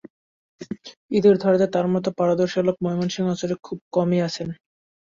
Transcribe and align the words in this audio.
ইঁদুর 1.11 1.35
ধরতে 1.37 1.65
তাঁর 1.73 1.87
মতো 1.93 2.09
পারদর্শী 2.17 2.59
লোক 2.61 2.77
ময়মনসিংহ 2.83 3.27
অঞ্চলে 3.31 3.55
খুব 3.65 3.77
কমই 3.95 4.19
আছেন। 4.27 4.47